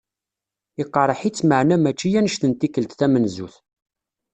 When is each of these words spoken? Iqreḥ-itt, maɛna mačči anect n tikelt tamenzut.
Iqreḥ-itt, 0.83 1.45
maɛna 1.47 1.77
mačči 1.77 2.09
anect 2.19 2.43
n 2.45 2.51
tikelt 2.59 2.95
tamenzut. 2.99 3.55